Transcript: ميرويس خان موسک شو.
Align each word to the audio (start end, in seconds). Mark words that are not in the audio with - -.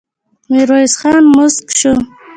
ميرويس 0.51 0.93
خان 0.99 1.23
موسک 1.33 1.67
شو. 1.79 1.93